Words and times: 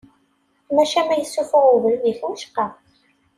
Maca 0.75 1.01
ma 1.05 1.15
yessufuɣ 1.17 1.65
ubrid-ik 1.75 2.21
wicqa. 2.27 2.65